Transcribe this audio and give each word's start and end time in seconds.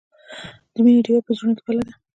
د 0.73 0.75
مینې 0.83 1.01
ډیوه 1.05 1.19
یې 1.19 1.25
په 1.25 1.31
زړونو 1.37 1.53
کې 1.57 1.63
بله 1.67 1.81
ده. 1.87 1.93